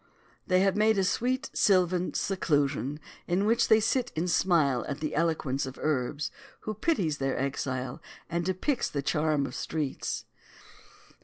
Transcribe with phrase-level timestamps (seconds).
[0.47, 5.13] They have made a sweet sylvan seclusion, in which they sit and smile at the
[5.13, 6.31] eloquence of Urbs,
[6.61, 10.25] who pities their exile and depicts the charm of streets.